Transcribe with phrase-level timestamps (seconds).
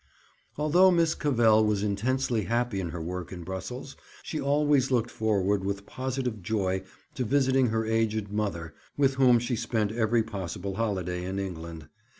[0.57, 5.63] Although Miss Cavell was intensely happy in her work in Brussels, she always looked forward
[5.63, 6.81] with positive joy
[7.13, 11.87] to visiting her aged mother, with whom she spent every possible holiday in England.